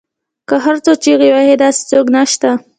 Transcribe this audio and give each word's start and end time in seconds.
که 0.47 0.55
هر 0.65 0.75
څو 0.85 0.91
چیغې 1.03 1.29
وهي 1.35 1.55
داسې 1.63 1.81
څوک 1.91 2.05
نشته 2.15 2.49